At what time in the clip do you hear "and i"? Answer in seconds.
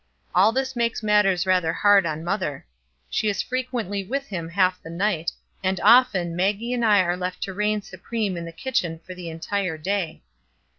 6.73-7.01